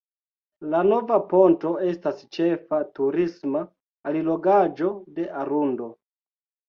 La 0.69 0.79
"Nova 0.85 1.17
Ponto" 1.33 1.73
estas 1.89 2.23
ĉefa 2.37 2.79
turisma 2.99 3.63
allogaĵo 4.13 4.91
de 5.21 5.29
Arundo. 5.43 5.93